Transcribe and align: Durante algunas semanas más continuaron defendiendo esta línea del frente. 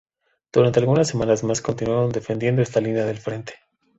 Durante 0.51 0.79
algunas 0.79 1.09
semanas 1.09 1.43
más 1.43 1.61
continuaron 1.61 2.11
defendiendo 2.11 2.63
esta 2.63 2.81
línea 2.81 3.05
del 3.05 3.19
frente. 3.19 3.53